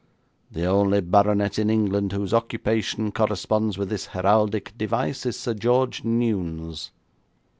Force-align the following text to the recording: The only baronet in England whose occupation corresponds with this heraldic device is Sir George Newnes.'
The 0.51 0.65
only 0.65 0.99
baronet 0.99 1.59
in 1.59 1.69
England 1.69 2.11
whose 2.11 2.33
occupation 2.33 3.11
corresponds 3.11 3.77
with 3.77 3.89
this 3.89 4.07
heraldic 4.07 4.75
device 4.75 5.27
is 5.27 5.39
Sir 5.39 5.53
George 5.53 6.03
Newnes.' 6.03 6.89